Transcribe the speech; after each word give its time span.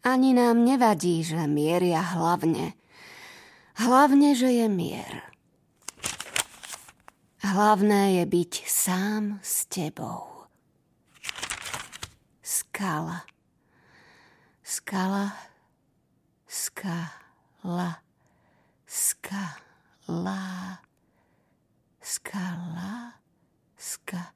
Ani 0.00 0.32
nám 0.32 0.64
nevadí, 0.64 1.20
že 1.20 1.44
mieria 1.44 2.00
hlavne. 2.00 2.72
Hlavne, 3.76 4.32
že 4.32 4.48
je 4.48 4.66
mier. 4.68 5.28
Hlavné 7.44 8.20
je 8.20 8.24
byť 8.24 8.52
sám 8.64 9.44
s 9.44 9.68
tebou. 9.68 10.48
Skala. 12.40 13.28
Skala. 14.64 15.36
Skala. 16.48 18.00
Skala. 18.88 20.80
Skala. 22.00 23.20
Ska. 23.76 24.32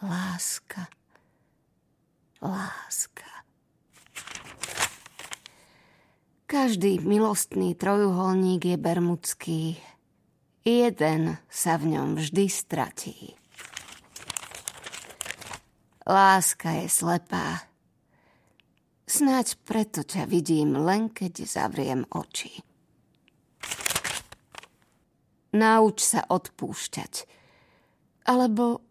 Láska. 0.00 0.88
Láska. 2.40 3.35
Každý 6.46 7.02
milostný 7.02 7.74
trojuholník 7.74 8.70
je 8.70 8.76
bermudský 8.78 9.62
jeden 10.66 11.38
sa 11.46 11.78
v 11.78 11.94
ňom 11.94 12.18
vždy 12.18 12.46
stratí. 12.50 13.38
Láska 16.06 16.82
je 16.82 16.86
slepá. 16.90 17.70
Snáď 19.06 19.54
preto 19.62 20.02
ťa 20.02 20.26
vidím 20.26 20.74
len 20.74 21.06
keď 21.06 21.46
zavriem 21.46 22.02
oči. 22.10 22.50
Nauč 25.54 26.02
sa 26.02 26.26
odpúšťať, 26.26 27.26
alebo 28.26 28.82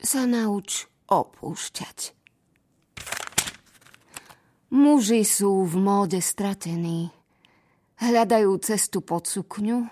sa 0.00 0.28
nauč 0.28 0.88
opúšťať. 1.08 2.23
Muži 4.74 5.22
sú 5.22 5.62
v 5.62 5.78
móde 5.78 6.18
stratení, 6.18 7.14
hľadajú 8.02 8.58
cestu 8.58 9.06
pod 9.06 9.30
sukňu, 9.30 9.86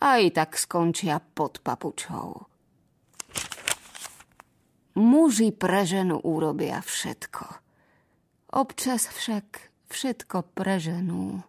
aj 0.00 0.22
tak 0.32 0.56
skončia 0.56 1.20
pod 1.20 1.60
papučou. 1.60 2.48
Muži 4.96 5.52
pre 5.52 5.84
ženu 5.84 6.16
urobia 6.24 6.80
všetko. 6.80 7.44
Občas 8.56 9.12
však 9.12 9.72
všetko 9.92 10.40
pre 10.56 10.80
ženu. 10.80 11.44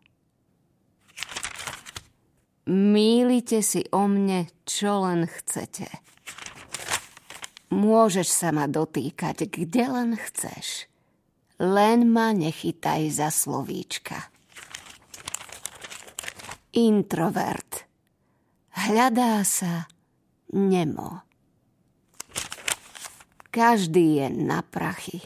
Mýlite 2.68 3.64
si 3.64 3.88
o 3.96 4.04
mne, 4.04 4.52
čo 4.68 5.08
len 5.08 5.32
chcete. 5.32 5.88
Môžeš 7.72 8.28
sa 8.28 8.52
ma 8.52 8.68
dotýkať, 8.68 9.48
kde 9.48 9.84
len 9.88 10.20
chceš. 10.20 10.92
Len 11.62 12.10
ma 12.10 12.34
nechytaj 12.34 13.02
za 13.14 13.30
slovíčka. 13.30 14.32
Introvert 16.74 17.86
hľadá 18.74 19.46
sa 19.46 19.88
nemo. 20.52 21.24
Každý 23.54 24.26
je 24.26 24.28
na 24.34 24.66
prachy. 24.66 25.22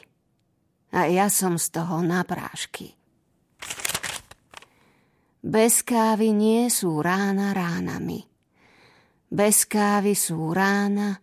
A 0.92 1.08
ja 1.08 1.28
som 1.28 1.59
z 1.59 1.72
toho 1.72 2.03
na 2.03 2.23
prášky. 2.23 2.95
Bez 5.44 5.83
kávy 5.83 6.36
nie 6.36 6.67
sú 6.67 7.00
rána 7.00 7.55
ránami. 7.55 8.23
Bez 9.28 9.67
kávy 9.67 10.16
sú 10.16 10.52
rána 10.52 11.20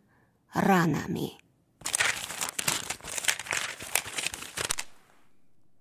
ranami. 0.53 1.44